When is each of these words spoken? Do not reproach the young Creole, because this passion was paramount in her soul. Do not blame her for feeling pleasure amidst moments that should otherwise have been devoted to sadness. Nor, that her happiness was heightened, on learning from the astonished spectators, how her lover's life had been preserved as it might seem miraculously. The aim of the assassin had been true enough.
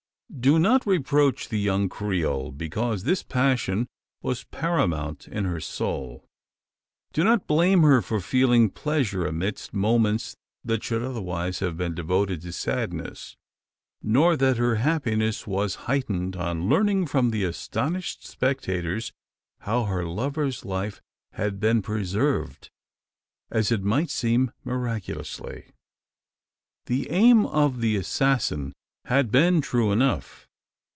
Do 0.39 0.57
not 0.57 0.87
reproach 0.87 1.49
the 1.49 1.59
young 1.59 1.89
Creole, 1.89 2.53
because 2.53 3.03
this 3.03 3.21
passion 3.21 3.87
was 4.21 4.45
paramount 4.45 5.27
in 5.27 5.43
her 5.43 5.59
soul. 5.59 6.23
Do 7.11 7.25
not 7.25 7.47
blame 7.47 7.81
her 7.83 8.01
for 8.01 8.21
feeling 8.21 8.69
pleasure 8.69 9.27
amidst 9.27 9.73
moments 9.73 10.37
that 10.63 10.83
should 10.85 11.03
otherwise 11.03 11.59
have 11.59 11.75
been 11.75 11.93
devoted 11.93 12.41
to 12.41 12.53
sadness. 12.53 13.35
Nor, 14.01 14.37
that 14.37 14.55
her 14.55 14.75
happiness 14.75 15.45
was 15.45 15.75
heightened, 15.83 16.37
on 16.37 16.69
learning 16.69 17.07
from 17.07 17.31
the 17.31 17.43
astonished 17.43 18.25
spectators, 18.25 19.11
how 19.59 19.83
her 19.83 20.05
lover's 20.05 20.63
life 20.63 21.01
had 21.33 21.59
been 21.59 21.81
preserved 21.81 22.69
as 23.51 23.69
it 23.69 23.83
might 23.83 24.09
seem 24.09 24.53
miraculously. 24.63 25.71
The 26.85 27.09
aim 27.11 27.45
of 27.45 27.81
the 27.81 27.97
assassin 27.97 28.71
had 29.05 29.31
been 29.31 29.59
true 29.61 29.91
enough. 29.91 30.47